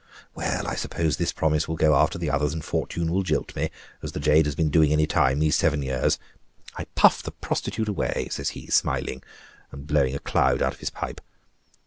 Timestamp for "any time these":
4.91-5.55